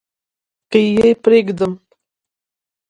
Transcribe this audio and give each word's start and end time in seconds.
که 0.71 0.77
يې 0.95 1.07
پرېږدم. 1.23 1.73